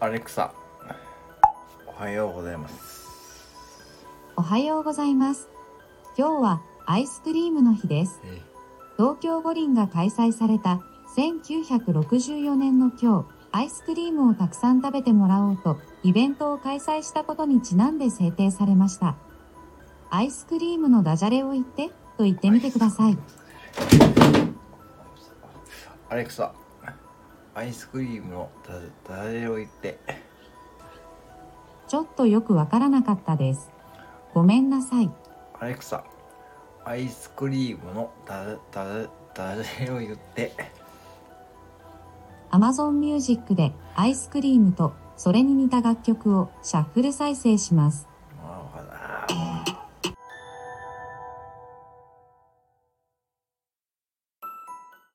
[0.00, 0.54] アレクサ
[1.86, 3.08] おはようございます
[4.36, 5.48] おはようございます。
[6.16, 8.20] 今日はアイスクリームの日です。
[8.22, 8.40] え
[8.96, 10.80] 東京五輪が開催された
[11.16, 19.16] 1964年の今日、アイスクリームをたくさん食べてもらおうと、イベントを開催したことにちなんで制定されました。
[20.08, 23.18] アイスクリームのダジャレを言って、と言ってみてください。
[26.08, 26.54] アレクサ
[27.58, 28.74] アイスクリームのだ
[29.08, 29.98] 誰を言って
[31.88, 33.72] ちょっとよくわからなかったです。
[34.32, 35.10] ごめんなさい。
[35.58, 36.04] アレクサ
[36.84, 40.52] アイスクリームのだだ誰を言って
[42.52, 48.06] Amazon Music でアイスクリームとそれに似た楽曲をシャッフル再生します。